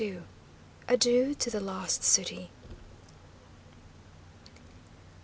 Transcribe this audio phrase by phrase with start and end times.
[0.87, 2.49] ADIEU TO THE LOST CITY.